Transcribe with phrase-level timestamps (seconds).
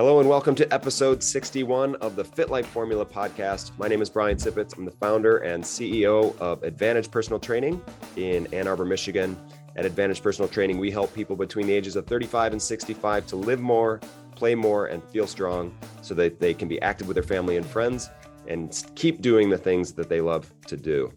[0.00, 3.76] Hello and welcome to episode 61 of the Fit Life Formula podcast.
[3.76, 4.74] My name is Brian Sippets.
[4.78, 7.82] I'm the founder and CEO of Advantage Personal Training
[8.16, 9.36] in Ann Arbor, Michigan.
[9.76, 13.36] At Advantage Personal Training, we help people between the ages of 35 and 65 to
[13.36, 14.00] live more,
[14.34, 17.66] play more, and feel strong so that they can be active with their family and
[17.66, 18.08] friends
[18.48, 21.12] and keep doing the things that they love to do.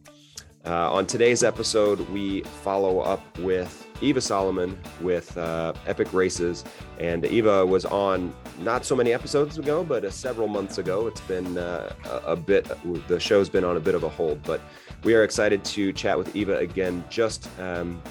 [0.65, 6.63] Uh, on today's episode, we follow up with Eva Solomon with uh, Epic Races.
[6.99, 11.07] And Eva was on not so many episodes ago, but uh, several months ago.
[11.07, 11.93] It's been uh,
[12.25, 12.71] a bit,
[13.07, 14.61] the show's been on a bit of a hold, but
[15.03, 18.01] we are excited to chat with Eva again, just um,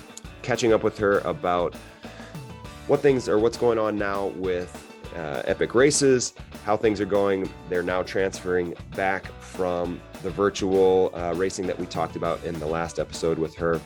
[0.42, 1.74] catching up with her about
[2.86, 6.34] what things or what's going on now with uh, Epic Races,
[6.64, 7.50] how things are going.
[7.68, 12.66] They're now transferring back from the virtual uh, racing that we talked about in the
[12.66, 13.80] last episode with her.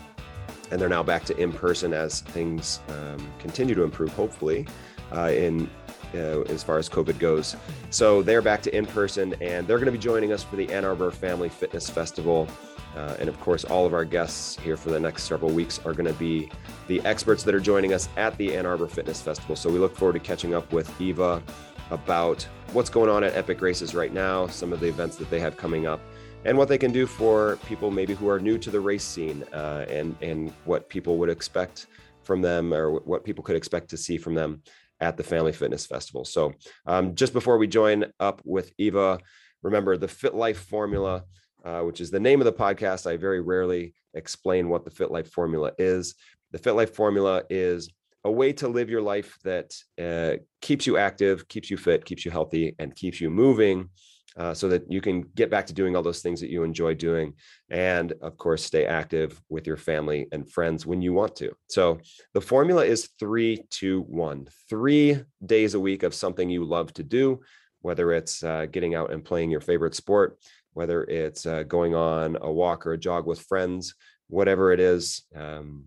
[0.71, 4.67] And they're now back to in person as things um, continue to improve, hopefully,
[5.13, 5.71] uh, in
[6.15, 7.57] uh, as far as COVID goes.
[7.91, 10.71] So they're back to in person, and they're going to be joining us for the
[10.73, 12.49] Ann Arbor Family Fitness Festival.
[12.97, 15.93] Uh, and of course, all of our guests here for the next several weeks are
[15.93, 16.51] going to be
[16.89, 19.55] the experts that are joining us at the Ann Arbor Fitness Festival.
[19.55, 21.43] So we look forward to catching up with Eva
[21.91, 25.41] about what's going on at Epic Races right now, some of the events that they
[25.41, 26.01] have coming up,
[26.45, 29.45] and what they can do for people maybe who are new to the race scene
[29.53, 31.87] uh, and and what people would expect
[32.23, 34.63] from them or what people could expect to see from them
[35.01, 36.25] at the Family Fitness Festival.
[36.25, 36.55] So
[36.87, 39.19] um, just before we join up with Eva,
[39.63, 41.25] remember the Fit Life Formula,
[41.67, 43.11] uh, which is the name of the podcast.
[43.11, 46.15] I very rarely explain what the Fit Life Formula is.
[46.53, 47.91] The Fit Life Formula is
[48.25, 52.25] a way to live your life that uh, keeps you active, keeps you fit, keeps
[52.25, 53.89] you healthy, and keeps you moving
[54.37, 56.95] uh, so that you can get back to doing all those things that you enjoy
[56.95, 57.33] doing.
[57.69, 61.53] And of course, stay active with your family and friends when you want to.
[61.69, 61.99] So
[62.33, 67.03] the formula is three, two, one, three days a week of something you love to
[67.03, 67.41] do,
[67.81, 70.39] whether it's uh, getting out and playing your favorite sport,
[70.77, 73.95] whether it's uh, going on a walk or a jog with friends,
[74.29, 75.23] whatever it is.
[75.35, 75.87] Um,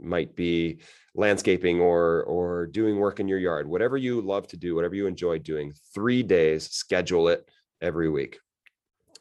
[0.00, 0.78] might be
[1.16, 5.08] landscaping or or doing work in your yard whatever you love to do whatever you
[5.08, 7.48] enjoy doing 3 days schedule it
[7.80, 8.38] every week.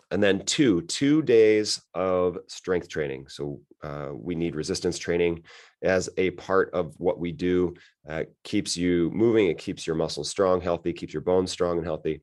[0.09, 3.28] And then two, two days of strength training.
[3.28, 5.44] So uh, we need resistance training
[5.81, 7.75] as a part of what we do.
[8.08, 11.85] Uh, keeps you moving, it keeps your muscles strong, healthy, keeps your bones strong and
[11.85, 12.22] healthy.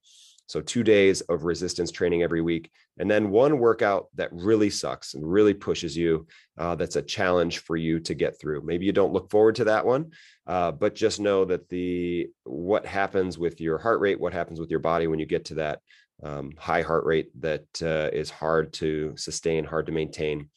[0.54, 5.14] So two days of resistance training every week, and then one workout that really sucks
[5.14, 6.28] and really pushes you.
[6.56, 8.62] Uh, that's a challenge for you to get through.
[8.64, 10.12] Maybe you don't look forward to that one,
[10.46, 14.70] uh, but just know that the what happens with your heart rate, what happens with
[14.70, 15.80] your body when you get to that
[16.22, 20.50] um, high heart rate that uh, is hard to sustain, hard to maintain.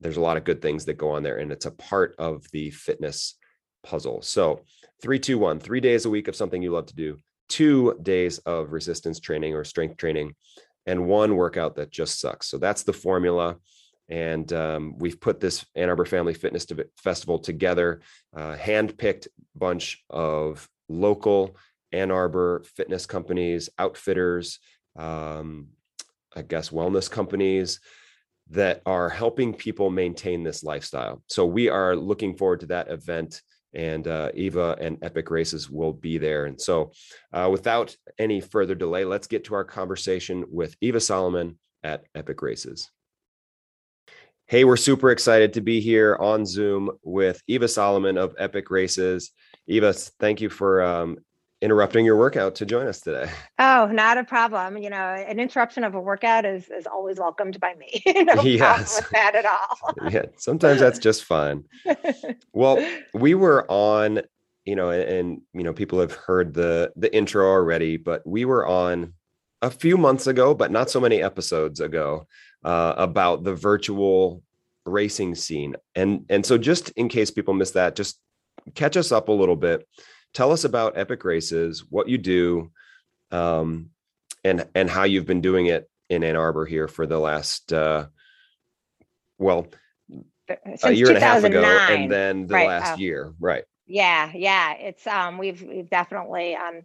[0.00, 2.44] There's a lot of good things that go on there, and it's a part of
[2.50, 3.38] the fitness
[3.84, 4.22] puzzle.
[4.22, 4.62] So,
[5.00, 7.18] three, two, one, three days a week of something you love to do,
[7.50, 10.34] two days of resistance training or strength training,
[10.86, 12.46] and one workout that just sucks.
[12.46, 13.56] So, that's the formula.
[14.08, 16.66] And um, we've put this Ann Arbor Family Fitness
[16.96, 18.00] Festival together,
[18.34, 21.56] uh, hand-picked bunch of local
[21.92, 24.58] Ann Arbor fitness companies, outfitters,
[24.96, 25.68] um,
[26.34, 27.80] I guess, wellness companies
[28.50, 31.22] that are helping people maintain this lifestyle.
[31.28, 33.42] So we are looking forward to that event,
[33.74, 36.46] and uh, Eva and Epic Races will be there.
[36.46, 36.92] And so,
[37.32, 42.42] uh, without any further delay, let's get to our conversation with Eva Solomon at Epic
[42.42, 42.90] Races.
[44.46, 49.30] Hey, we're super excited to be here on Zoom with Eva Solomon of Epic Races.
[49.68, 51.18] Eva, thank you for um,
[51.62, 53.30] interrupting your workout to join us today.
[53.62, 54.78] Oh, not a problem.
[54.78, 58.02] You know, an interruption of a workout is is always welcomed by me.
[58.24, 59.00] no yes.
[59.00, 59.94] with that at all.
[60.10, 61.64] yeah, sometimes that's just fine.
[62.54, 64.22] well, we were on,
[64.64, 68.46] you know, and, and you know, people have heard the the intro already, but we
[68.46, 69.12] were on
[69.60, 72.26] a few months ago, but not so many episodes ago,
[72.64, 74.42] uh, about the virtual
[74.86, 75.76] racing scene.
[75.94, 78.18] And and so just in case people miss that, just
[78.74, 79.86] catch us up a little bit
[80.32, 82.70] tell us about Epic Races, what you do,
[83.30, 83.90] um,
[84.44, 88.06] and and how you've been doing it in Ann Arbor here for the last uh,
[89.38, 89.66] well
[90.48, 92.68] Since a year and a half ago, and then the right.
[92.68, 93.00] last oh.
[93.00, 93.64] year, right?
[93.86, 94.74] Yeah, yeah.
[94.74, 96.82] It's um we've we've definitely um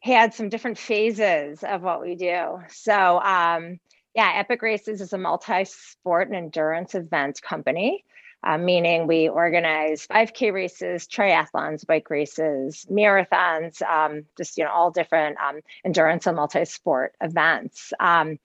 [0.00, 2.60] had some different phases of what we do.
[2.68, 3.80] So um
[4.14, 8.04] yeah, Epic Races is a multi-sport and endurance event company
[8.44, 14.90] uh, meaning we organize 5K races, triathlons, bike races, marathons, um, just you know all
[14.90, 17.92] different um, endurance and multi-sport events.
[17.98, 18.38] Um,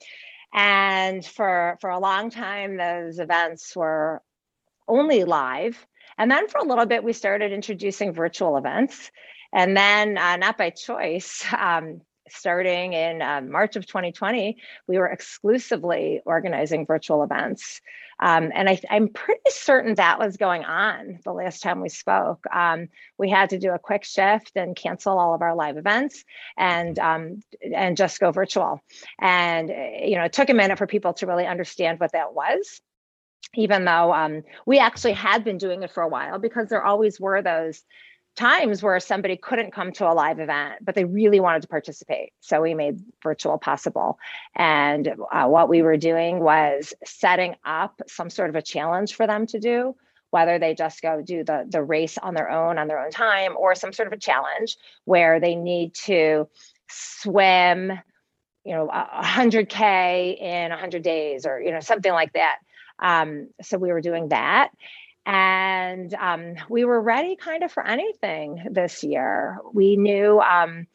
[0.53, 4.21] and for for a long time, those events were
[4.87, 5.85] only live.
[6.17, 9.11] And then for a little bit, we started introducing virtual events.
[9.51, 15.07] And then, uh, not by choice, um, starting in uh, March of 2020, we were
[15.07, 17.81] exclusively organizing virtual events.
[18.19, 22.45] Um, and I, am pretty certain that was going on the last time we spoke.
[22.53, 22.87] Um,
[23.17, 26.23] we had to do a quick shift and cancel all of our live events
[26.57, 27.41] and um,
[27.75, 28.81] and just go virtual.
[29.19, 32.81] And you know, it took a minute for people to really understand what that was
[33.55, 37.19] even though um, we actually had been doing it for a while because there always
[37.19, 37.83] were those
[38.35, 42.33] times where somebody couldn't come to a live event, but they really wanted to participate.
[42.39, 44.17] So we made virtual possible.
[44.55, 49.27] And uh, what we were doing was setting up some sort of a challenge for
[49.27, 49.95] them to do,
[50.31, 53.55] whether they just go do the, the race on their own, on their own time,
[53.55, 56.47] or some sort of a challenge where they need to
[56.89, 57.91] swim,
[58.63, 62.57] you know, 100K in 100 days or, you know, something like that.
[62.97, 64.71] Um, so we were doing that
[65.25, 69.59] and um, we were ready kind of for anything this year.
[69.73, 70.87] We knew um,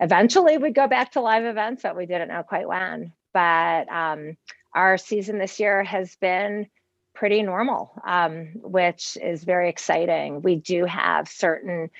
[0.00, 3.12] eventually we'd go back to live events, but we didn't know quite when.
[3.32, 4.36] But um,
[4.74, 6.68] our season this year has been
[7.14, 10.42] pretty normal, um, which is very exciting.
[10.42, 11.90] We do have certain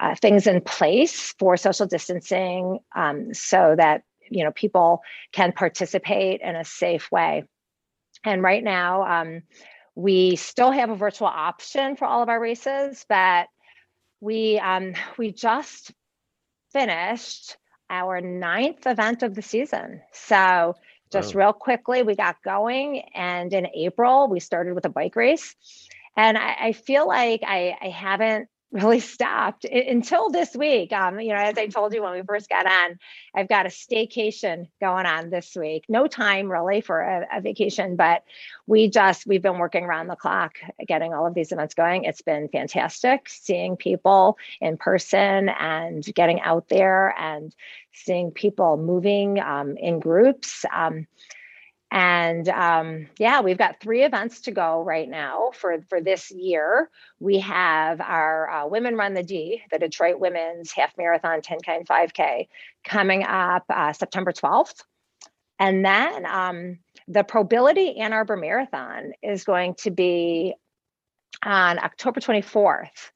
[0.00, 6.40] uh, things in place for social distancing um, so that you know people can participate
[6.40, 7.44] in a safe way.
[8.24, 9.42] And right now, um,
[9.94, 13.48] we still have a virtual option for all of our races, but
[14.20, 15.92] we um, we just
[16.72, 17.56] finished
[17.88, 20.00] our ninth event of the season.
[20.12, 20.76] So
[21.10, 21.38] just wow.
[21.38, 25.54] real quickly, we got going, and in April we started with a bike race,
[26.16, 30.92] and I, I feel like I, I haven't really stopped until this week.
[30.92, 32.98] Um, you know, as I told you when we first got on,
[33.34, 35.86] I've got a staycation going on this week.
[35.88, 38.22] No time really for a, a, vacation, but
[38.66, 42.04] we just we've been working around the clock getting all of these events going.
[42.04, 47.54] It's been fantastic seeing people in person and getting out there and
[47.92, 50.64] seeing people moving um, in groups.
[50.72, 51.06] Um,
[51.90, 56.88] and um, yeah, we've got three events to go right now for, for this year.
[57.18, 61.88] We have our uh, Women Run the D, the Detroit Women's Half Marathon 10K and
[61.88, 62.46] 5K,
[62.84, 64.84] coming up uh, September 12th.
[65.58, 66.78] And then um,
[67.08, 70.54] the Probility Ann Arbor Marathon is going to be
[71.44, 73.10] on October 24th,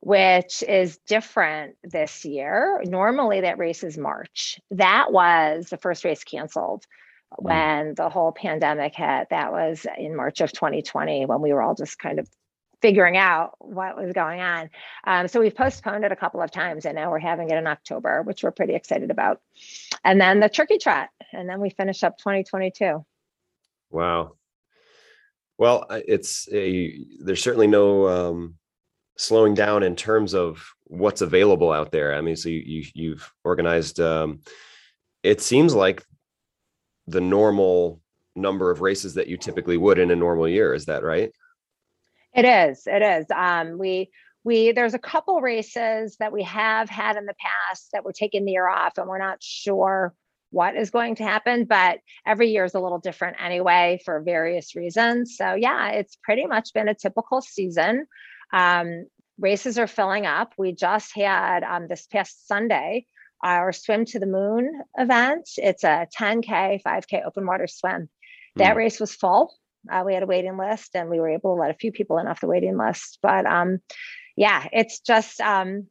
[0.00, 2.82] which is different this year.
[2.86, 4.58] Normally, that race is March.
[4.70, 6.86] That was the first race canceled.
[7.36, 9.28] When the whole pandemic hit.
[9.30, 12.28] That was in March of 2020 when we were all just kind of
[12.84, 14.68] figuring out what was going on.
[15.06, 17.66] Um, so we've postponed it a couple of times and now we're having it in
[17.66, 19.40] October, which we're pretty excited about.
[20.04, 23.04] And then the turkey trot, and then we finish up 2022.
[23.90, 24.32] Wow.
[25.56, 28.56] Well, it's a, there's certainly no um,
[29.16, 32.14] slowing down in terms of what's available out there.
[32.14, 34.00] I mean, so you, you have organized.
[34.00, 34.40] Um,
[35.22, 36.04] it seems like
[37.06, 38.00] the normal
[38.36, 40.74] number of races that you typically would in a normal year.
[40.74, 41.32] Is that right?
[42.34, 42.86] It is.
[42.86, 43.26] It is.
[43.34, 44.10] Um, we
[44.42, 48.44] we there's a couple races that we have had in the past that we're taking
[48.44, 50.14] the year off, and we're not sure
[50.50, 51.64] what is going to happen.
[51.64, 55.36] But every year is a little different anyway for various reasons.
[55.36, 58.06] So yeah, it's pretty much been a typical season.
[58.52, 59.06] Um,
[59.38, 60.54] races are filling up.
[60.58, 63.06] We just had um, this past Sunday
[63.42, 65.48] our swim to the moon event.
[65.56, 68.08] It's a 10K, 5K open water swim.
[68.56, 68.76] That mm.
[68.76, 69.54] race was full.
[69.90, 72.18] Uh, we had a waiting list and we were able to let a few people
[72.18, 73.18] in off the waiting list.
[73.22, 73.80] But um,
[74.36, 75.88] yeah, it's just, um,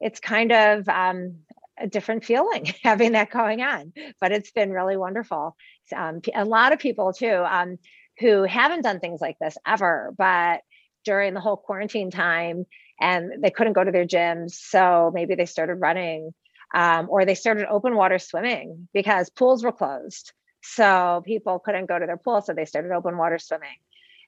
[0.00, 1.36] it's kind of um,
[1.78, 5.56] a different feeling having that going on, but it's been really wonderful.
[5.94, 7.78] Um, a lot of people too um,
[8.18, 10.62] who haven't done things like this ever, but
[11.04, 12.66] during the whole quarantine time
[13.00, 14.52] and they couldn't go to their gyms.
[14.52, 16.32] So maybe they started running
[16.74, 20.32] um, or they started open water swimming because pools were closed.
[20.62, 22.42] So people couldn't go to their pool.
[22.42, 23.76] So they started open water swimming.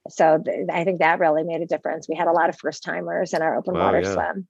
[0.09, 2.09] So th- I think that really made a difference.
[2.09, 4.13] We had a lot of first timers in our open wow, water yeah.
[4.13, 4.49] swim.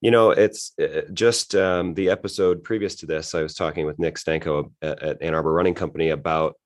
[0.00, 3.34] You know, it's uh, just um, the episode previous to this.
[3.34, 6.56] I was talking with Nick Stanko at, at Ann Arbor Running Company about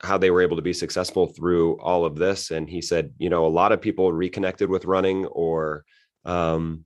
[0.00, 2.50] how they were able to be successful through all of this.
[2.50, 5.84] And he said, you know, a lot of people reconnected with running or
[6.24, 6.84] um,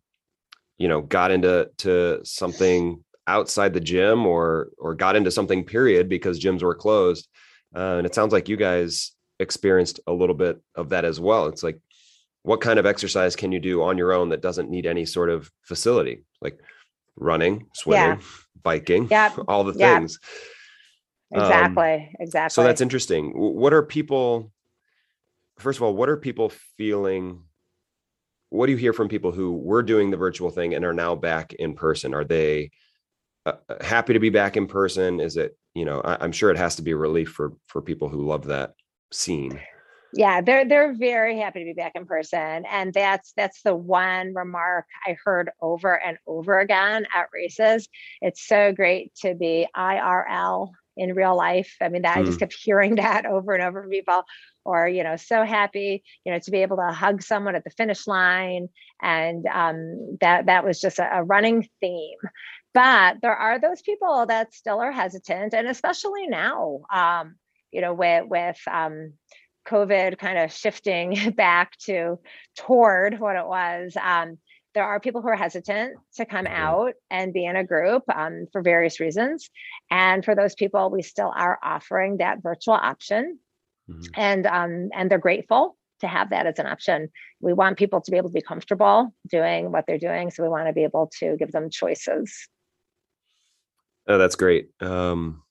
[0.79, 6.09] you know got into to something outside the gym or or got into something period
[6.09, 7.29] because gyms were closed.
[7.77, 11.47] Uh, and it sounds like you guys experienced a little bit of that as well.
[11.47, 11.79] It's like
[12.43, 15.29] what kind of exercise can you do on your own that doesn't need any sort
[15.29, 16.25] of facility?
[16.41, 16.59] Like
[17.17, 18.27] running swimming yeah.
[18.63, 19.99] biking yeah all the yeah.
[19.99, 20.19] things.
[21.31, 23.33] Exactly um, exactly so that's interesting.
[23.35, 24.51] What are people
[25.59, 27.43] first of all what are people feeling
[28.51, 31.15] what do you hear from people who were doing the virtual thing and are now
[31.15, 32.15] back in person?
[32.15, 32.71] Are they
[33.47, 35.21] uh, uh happy to be back in person?
[35.21, 37.83] Is it, you know, I, I'm sure it has to be a relief for for
[37.83, 38.75] people who love that
[39.13, 39.61] scene
[40.13, 44.33] yeah they're they're very happy to be back in person and that's that's the one
[44.35, 47.89] remark i heard over and over again at races
[48.21, 52.21] it's so great to be irl in real life i mean that mm.
[52.21, 52.41] i just mm.
[52.41, 54.23] kept hearing that over and over from people
[54.65, 57.71] or you know so happy you know to be able to hug someone at the
[57.71, 58.69] finish line
[59.01, 62.19] and um, that that was just a, a running theme
[62.75, 67.37] but there are those people that still are hesitant and especially now um,
[67.71, 69.13] you know with with um,
[69.69, 72.19] COVID kind of shifting back to
[72.57, 74.39] toward what it was, um,
[74.75, 76.55] there are people who are hesitant to come mm-hmm.
[76.55, 79.51] out and be in a group um, for various reasons.
[79.91, 83.39] And for those people, we still are offering that virtual option,
[83.91, 84.03] mm-hmm.
[84.15, 87.09] and um, and they're grateful to have that as an option.
[87.41, 90.49] We want people to be able to be comfortable doing what they're doing, so we
[90.49, 92.49] want to be able to give them choices.
[94.07, 94.71] Oh, that's great.
[94.81, 95.43] Um,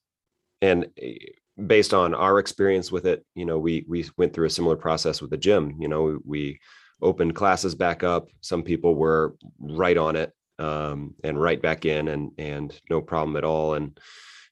[0.62, 1.18] and eh,
[1.66, 5.22] based on our experience with it, you know, we we went through a similar process
[5.22, 5.76] with the gym.
[5.80, 6.60] You know, we
[7.02, 8.30] opened classes back up.
[8.42, 13.38] Some people were right on it um, and right back in, and and no problem
[13.38, 13.98] at all, and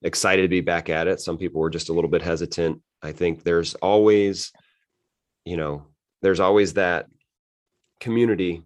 [0.02, 1.20] excited to be back at it.
[1.20, 2.82] Some people were just a little bit hesitant.
[3.02, 4.52] I think there's always,
[5.46, 5.88] you know,
[6.22, 7.08] there's always that
[8.00, 8.64] community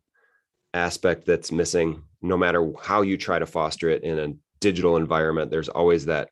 [0.73, 2.03] aspect that's missing.
[2.21, 6.29] No matter how you try to foster it in a digital environment, there's always that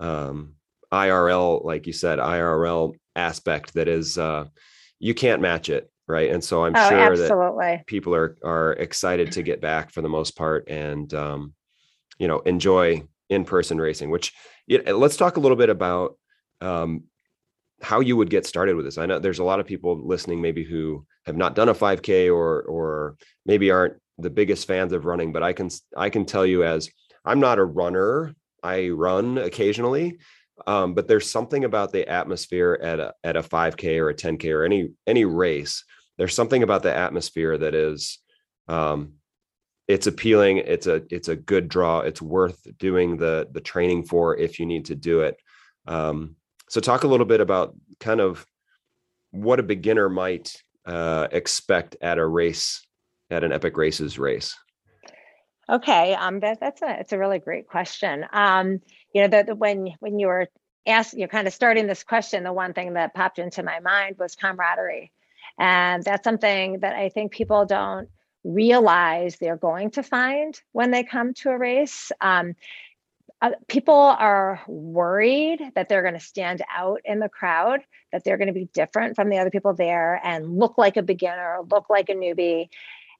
[0.00, 0.54] um,
[0.92, 4.46] IRL, like you said, IRL aspect that is uh,
[4.98, 6.30] you can't match it, right?
[6.30, 7.76] And so I'm oh, sure absolutely.
[7.76, 11.54] that people are are excited to get back for the most part and um,
[12.18, 14.10] you know enjoy in person racing.
[14.10, 14.32] Which
[14.68, 16.16] let's talk a little bit about
[16.60, 17.04] um,
[17.82, 18.98] how you would get started with this.
[18.98, 22.34] I know there's a lot of people listening maybe who have not done a 5K
[22.34, 26.46] or or maybe aren't the biggest fans of running, but I can I can tell
[26.46, 26.90] you as
[27.24, 28.34] I'm not a runner.
[28.62, 30.18] I run occasionally,
[30.66, 34.52] um, but there's something about the atmosphere at a at a 5K or a 10K
[34.54, 35.84] or any any race.
[36.18, 38.18] There's something about the atmosphere that is
[38.68, 39.14] um,
[39.88, 40.58] it's appealing.
[40.58, 42.00] It's a it's a good draw.
[42.00, 45.36] It's worth doing the the training for if you need to do it.
[45.86, 46.36] Um,
[46.68, 48.46] so talk a little bit about kind of
[49.30, 50.56] what a beginner might
[50.86, 52.86] uh, expect at a race
[53.30, 54.56] at an epic races race.
[55.68, 58.26] Okay, um, that, that's a it's a really great question.
[58.32, 58.80] Um,
[59.12, 60.48] you know, the when when you were
[60.86, 64.16] asked, you're kind of starting this question, the one thing that popped into my mind
[64.18, 65.10] was camaraderie,
[65.58, 68.08] and that's something that I think people don't
[68.42, 72.12] realize they're going to find when they come to a race.
[72.20, 72.54] Um,
[73.40, 77.80] uh, people are worried that they're going to stand out in the crowd,
[78.12, 81.02] that they're going to be different from the other people there and look like a
[81.02, 82.68] beginner, look like a newbie.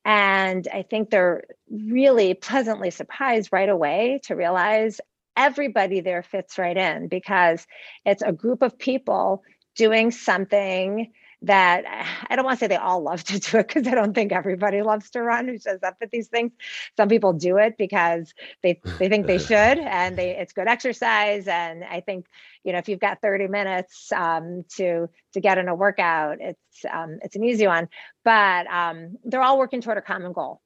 [0.04, 5.00] And I think they're really pleasantly surprised right away to realize
[5.36, 7.66] everybody there fits right in because
[8.04, 9.42] it's a group of people
[9.74, 11.12] doing something
[11.46, 11.84] that
[12.28, 14.32] I don't want to say they all love to do it because I don't think
[14.32, 16.52] everybody loves to run who shows up at these things.
[16.96, 18.32] Some people do it because
[18.62, 21.46] they they think they should and they it's good exercise.
[21.46, 22.26] And I think
[22.64, 26.84] you know if you've got 30 minutes um, to to get in a workout, it's
[26.90, 27.88] um, it's an easy one.
[28.24, 30.60] But um, they're all working toward a common goal.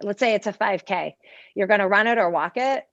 [0.00, 1.14] Let's say it's a 5K.
[1.56, 2.84] You're going to run it or walk it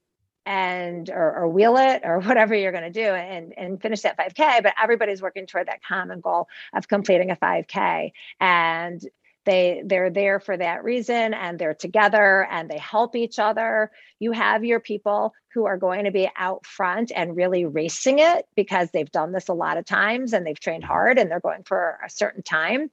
[0.46, 4.16] and or, or, wheel it or whatever you're going to do and, and finish that
[4.16, 9.06] 5k but everybody's working toward that common goal of completing a 5k and
[9.44, 13.92] they they're there for that reason and they're together and they help each other.
[14.18, 18.46] You have your people who are going to be out front and really racing it
[18.56, 21.62] because they've done this a lot of times and they've trained hard and they're going
[21.62, 22.90] for a certain time.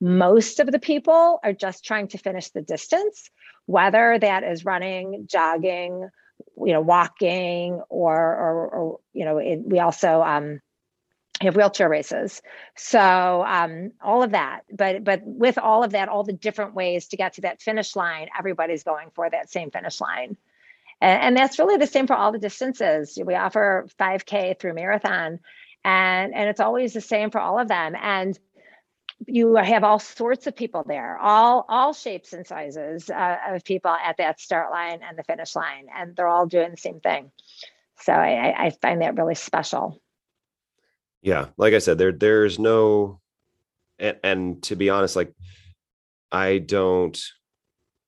[0.00, 3.30] Most of the people are just trying to finish the distance
[3.66, 6.08] whether that is running jogging
[6.56, 10.60] you know walking or or, or you know it, we also um,
[11.40, 12.42] have wheelchair races.
[12.76, 17.08] So um, all of that but but with all of that all the different ways
[17.08, 20.36] to get to that finish line everybody's going for that same finish line.
[21.00, 23.18] And, and that's really the same for all the distances.
[23.22, 25.40] We offer 5k through marathon
[25.84, 27.94] and and it's always the same for all of them.
[28.00, 28.38] And
[29.26, 33.90] you have all sorts of people there, all all shapes and sizes uh, of people
[33.90, 37.30] at that start line and the finish line, and they're all doing the same thing.
[38.00, 40.00] So I, I find that really special.
[41.22, 43.20] Yeah, like I said, there there's no,
[43.98, 45.32] and, and to be honest, like
[46.30, 47.20] I don't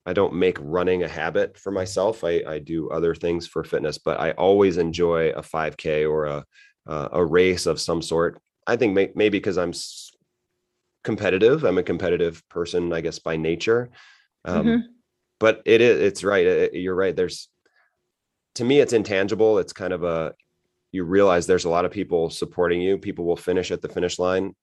[0.05, 2.25] I don't make running a habit for myself.
[2.25, 6.45] I, I do other things for fitness, but I always enjoy a 5K or a
[6.87, 8.41] uh, a race of some sort.
[8.67, 9.73] I think may, maybe because I'm
[11.07, 11.65] competitive.
[11.65, 13.91] I'm a competitive person, I guess, by nature.
[14.45, 14.87] Um, mm-hmm.
[15.39, 16.47] But it is, it's right.
[16.47, 17.17] It, you're right.
[17.17, 17.49] There's,
[18.57, 19.59] to me, it's intangible.
[19.59, 20.35] It's kind of a,
[20.93, 22.99] you realize there's a lot of people supporting you.
[22.99, 24.55] People will finish at the finish line,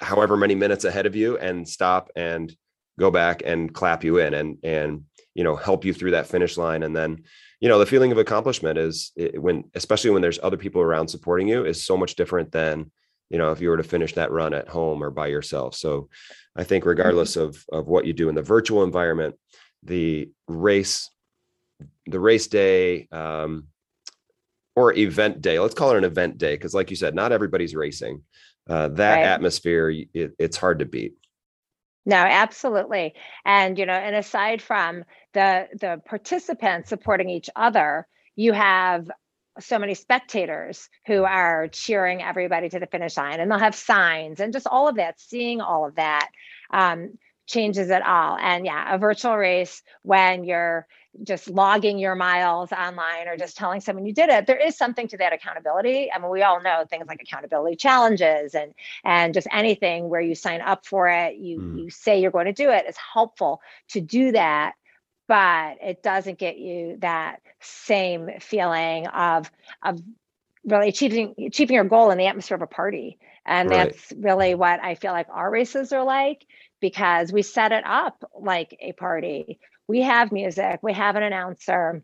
[0.00, 2.54] however many minutes ahead of you, and stop and
[2.98, 6.58] go back and clap you in and and you know help you through that finish
[6.58, 6.82] line.
[6.82, 7.22] And then,
[7.60, 11.48] you know, the feeling of accomplishment is when, especially when there's other people around supporting
[11.48, 12.90] you, is so much different than
[13.32, 15.74] you know if you were to finish that run at home or by yourself.
[15.74, 16.08] So,
[16.54, 17.48] I think regardless mm-hmm.
[17.48, 19.34] of of what you do in the virtual environment,
[19.82, 21.10] the race
[22.06, 23.68] the race day um,
[24.76, 25.58] or event day.
[25.58, 28.22] Let's call it an event day because, like you said, not everybody's racing.
[28.68, 29.24] Uh, that right.
[29.24, 31.14] atmosphere, it, it's hard to beat.
[32.04, 33.14] No, absolutely.
[33.44, 39.10] And you know, and aside from the the participants supporting each other, you have
[39.60, 44.40] so many spectators who are cheering everybody to the finish line, and they'll have signs
[44.40, 45.20] and just all of that.
[45.20, 46.28] Seeing all of that
[46.72, 48.36] um, changes it all.
[48.36, 50.86] And yeah, a virtual race when you're
[51.24, 55.06] just logging your miles online or just telling someone you did it there is something
[55.06, 58.72] to that accountability i mean we all know things like accountability challenges and
[59.04, 61.78] and just anything where you sign up for it you mm.
[61.78, 64.72] you say you're going to do it is helpful to do that
[65.32, 69.50] but it doesn't get you that same feeling of
[69.82, 70.00] of
[70.64, 73.90] really achieving achieving your goal in the atmosphere of a party and right.
[73.90, 76.44] that's really what i feel like our races are like
[76.80, 79.58] because we set it up like a party
[79.88, 82.02] we have music, we have an announcer,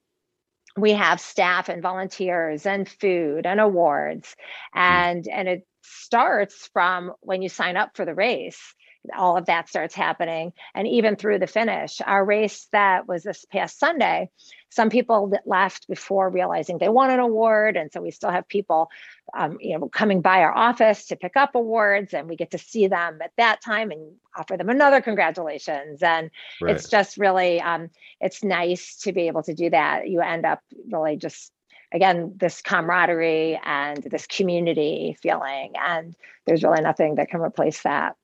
[0.76, 4.36] we have staff and volunteers and food and awards.
[4.72, 4.78] Hmm.
[4.78, 8.74] And and it starts from when you sign up for the race
[9.16, 10.52] all of that starts happening.
[10.74, 14.30] And even through the finish our race that was this past sunday
[14.70, 17.76] some people left before realizing they won an award.
[17.76, 18.90] And so we still have people
[19.36, 22.58] um, you know coming by our office to pick up awards and we get to
[22.58, 26.02] see them at that time and offer them another congratulations.
[26.02, 26.74] And right.
[26.74, 30.08] it's just really um, it's nice to be able to do that.
[30.08, 31.52] You end up really just
[31.92, 35.72] again this camaraderie and this community feeling.
[35.82, 36.14] And
[36.46, 38.16] there's really nothing that can replace that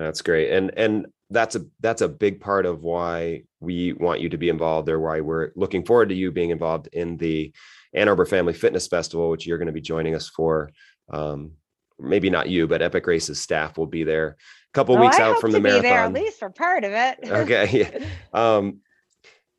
[0.00, 0.50] that's great.
[0.50, 4.48] And and that's a that's a big part of why we want you to be
[4.48, 7.52] involved or why we're looking forward to you being involved in the
[7.94, 10.70] Ann Arbor Family Fitness Festival, which you're going to be joining us for.
[11.10, 11.52] Um,
[11.98, 15.22] maybe not you, but Epic Races staff will be there a couple oh, weeks I
[15.22, 15.82] out from the marathon.
[15.82, 17.18] There, at least for part of it.
[17.24, 17.88] okay.
[18.00, 18.06] Yeah.
[18.32, 18.80] Um,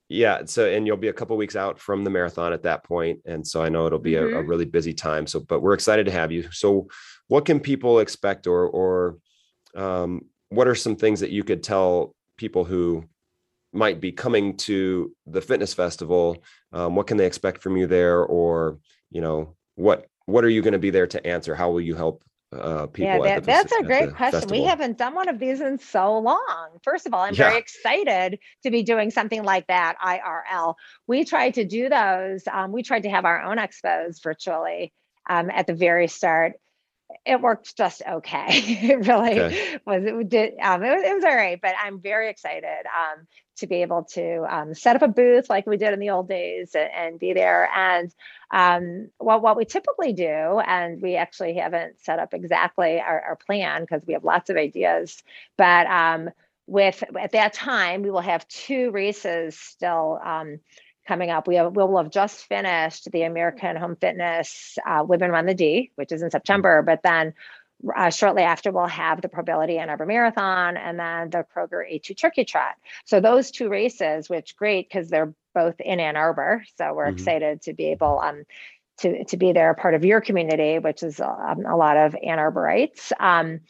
[0.09, 0.43] yeah.
[0.45, 3.47] So, and you'll be a couple weeks out from the marathon at that point, and
[3.47, 4.35] so I know it'll be mm-hmm.
[4.35, 5.25] a, a, really busy time.
[5.25, 6.51] So, but we're excited to have you.
[6.51, 6.87] So,
[7.29, 9.17] what can people expect, or or
[9.73, 13.05] um, what are some things that you could tell people who
[13.73, 16.43] might be coming to the fitness festival?
[16.73, 18.23] Um, what can they expect from you there?
[18.23, 18.77] Or
[19.09, 21.55] you know what what are you going to be there to answer?
[21.55, 24.41] How will you help uh, people yeah that, that's a great question.
[24.41, 24.57] Festival?
[24.57, 26.79] we haven't done one of these in so long.
[26.83, 27.47] First of all i'm yeah.
[27.47, 30.75] very excited to be doing something like that irl
[31.07, 34.91] we tried to do those um, we tried to have our own expos virtually
[35.29, 36.53] um, at the very start
[37.25, 38.47] it worked just okay.
[38.49, 39.79] it really okay.
[39.85, 40.03] was.
[40.03, 40.53] It did.
[40.59, 41.03] Um, it was.
[41.03, 41.59] It was all right.
[41.61, 45.67] But I'm very excited um, to be able to um, set up a booth like
[45.67, 47.69] we did in the old days and, and be there.
[47.75, 48.13] And
[48.51, 53.35] um, well, what we typically do, and we actually haven't set up exactly our, our
[53.35, 55.23] plan because we have lots of ideas,
[55.57, 56.29] but um,
[56.67, 60.59] with at that time we will have two races still um,
[61.07, 61.47] coming up.
[61.47, 65.91] We have, we'll have just finished the American Home Fitness uh, Women Run the D,
[65.95, 67.33] which is in September, but then
[67.95, 72.17] uh, shortly after we'll have the Probility Ann Arbor Marathon and then the Kroger A2
[72.17, 72.75] Turkey Trot.
[73.05, 76.63] So those two races, which great because they're both in Ann Arbor.
[76.77, 77.15] So we're mm-hmm.
[77.15, 78.43] excited to be able um,
[78.99, 82.37] to, to be there, part of your community, which is um, a lot of Ann
[82.37, 83.11] Arborites.
[83.19, 83.61] Um,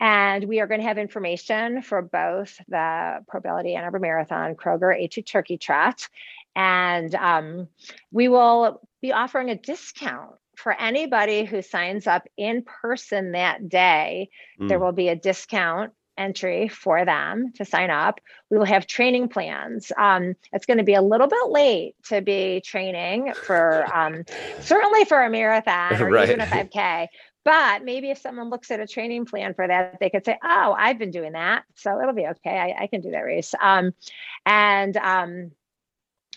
[0.00, 4.92] and we are going to have information for both the Probility Ann Arbor Marathon, Kroger
[4.92, 6.08] A2 Turkey Trot,
[6.56, 7.68] and um,
[8.10, 14.30] we will be offering a discount for anybody who signs up in person that day.
[14.60, 14.68] Mm.
[14.68, 18.20] There will be a discount entry for them to sign up.
[18.50, 19.90] We will have training plans.
[19.96, 24.24] Um, it's going to be a little bit late to be training for um,
[24.60, 26.28] certainly for a marathon or right.
[26.28, 27.08] even a 5K.
[27.44, 30.74] But maybe if someone looks at a training plan for that, they could say, "Oh,
[30.78, 32.58] I've been doing that, so it'll be okay.
[32.58, 33.92] I, I can do that race." Um,
[34.46, 35.50] and um,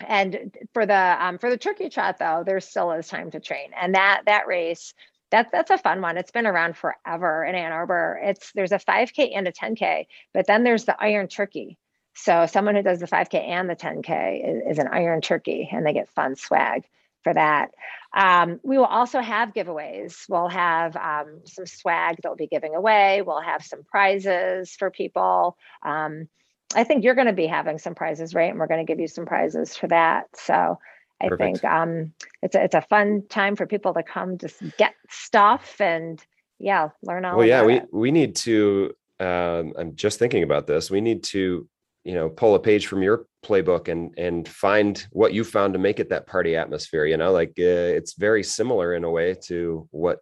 [0.06, 3.70] and for the um, for the turkey trot though there still is time to train
[3.80, 4.94] and that that race
[5.30, 8.78] that's that's a fun one it's been around forever in ann arbor it's there's a
[8.78, 11.78] 5k and a 10k but then there's the iron turkey
[12.14, 15.86] so someone who does the 5k and the 10k is, is an iron turkey and
[15.86, 16.84] they get fun swag
[17.22, 17.70] for that.
[18.16, 20.28] Um, we will also have giveaways.
[20.28, 23.22] We'll have um, some swag that we'll be giving away.
[23.22, 25.56] We'll have some prizes for people.
[25.82, 26.28] Um,
[26.74, 28.50] I think you're going to be having some prizes, right?
[28.50, 30.26] And we're going to give you some prizes for that.
[30.34, 30.78] So
[31.20, 31.60] I Perfect.
[31.60, 35.80] think um, it's a, it's a fun time for people to come just get stuff
[35.80, 36.22] and
[36.58, 37.38] yeah, learn all.
[37.38, 37.88] Well, yeah, we it.
[37.92, 38.92] we need to.
[39.20, 40.90] Um, I'm just thinking about this.
[40.90, 41.68] We need to
[42.04, 45.78] you know pull a page from your playbook and and find what you found to
[45.78, 49.34] make it that party atmosphere you know like uh, it's very similar in a way
[49.34, 50.20] to what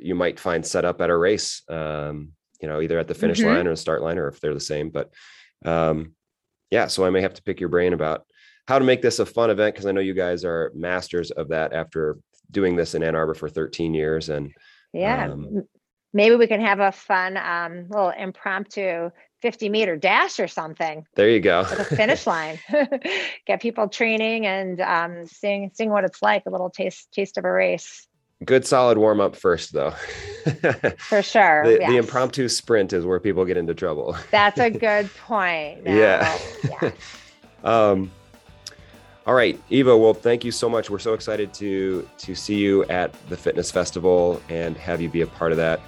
[0.00, 3.38] you might find set up at a race um, you know either at the finish
[3.38, 3.54] mm-hmm.
[3.54, 5.12] line or the start line or if they're the same but
[5.64, 6.14] um,
[6.70, 8.24] yeah so i may have to pick your brain about
[8.68, 11.48] how to make this a fun event because i know you guys are masters of
[11.48, 12.18] that after
[12.50, 14.52] doing this in ann arbor for 13 years and
[14.92, 15.64] yeah um,
[16.12, 19.10] maybe we can have a fun um, little impromptu
[19.42, 21.04] 50 meter dash or something.
[21.16, 21.64] There you go.
[21.64, 22.60] the finish line.
[23.46, 27.44] Get people training and um, seeing seeing what it's like, a little taste taste of
[27.44, 28.06] a race.
[28.44, 29.90] Good solid warm up first though.
[30.98, 31.64] For sure.
[31.64, 31.90] The, yes.
[31.90, 34.16] the, impromptu sprint is where people get into trouble.
[34.30, 35.84] That's a good point.
[35.84, 36.38] No, yeah.
[36.82, 36.90] yeah.
[37.64, 38.10] um
[39.24, 39.96] all right, Eva.
[39.96, 40.90] Well, thank you so much.
[40.90, 45.20] We're so excited to to see you at the fitness festival and have you be
[45.20, 45.80] a part of that.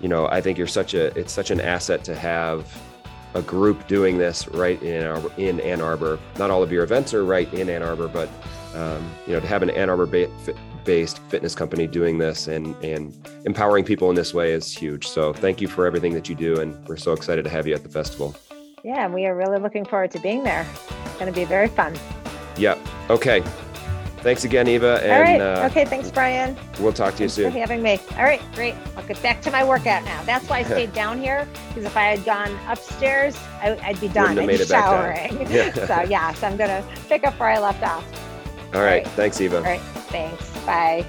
[0.00, 2.70] You know, I think you're such a it's such an asset to have
[3.34, 6.18] a group doing this right in our, in Ann Arbor.
[6.38, 8.28] Not all of your events are right in Ann Arbor, but
[8.74, 10.30] um, you know to have an Ann Arbor ba-
[10.84, 15.06] based fitness company doing this and and empowering people in this way is huge.
[15.06, 17.74] So thank you for everything that you do, and we're so excited to have you
[17.74, 18.34] at the festival.
[18.84, 20.66] Yeah, we are really looking forward to being there.
[21.06, 21.96] It's going to be very fun.
[22.58, 22.76] Yeah.
[23.08, 23.42] Okay.
[24.18, 25.00] Thanks again, Eva.
[25.02, 25.40] And, All right.
[25.40, 25.84] Uh, okay.
[25.84, 26.56] Thanks, Brian.
[26.80, 27.52] We'll talk to you thanks soon.
[27.52, 28.00] For having me.
[28.16, 28.40] All right.
[28.54, 28.74] Great.
[28.96, 30.22] I'll get back to my workout now.
[30.24, 34.08] That's why I stayed down here because if I had gone upstairs, I, would be
[34.08, 34.38] done.
[34.38, 35.46] I'd be showering.
[35.50, 35.72] Yeah.
[35.86, 36.32] so yeah.
[36.34, 38.04] So I'm gonna pick up where I left off.
[38.04, 38.74] All right.
[38.74, 39.08] All right.
[39.08, 39.58] Thanks, Eva.
[39.58, 39.80] All right.
[40.08, 40.53] Thanks.
[40.66, 41.04] Bye.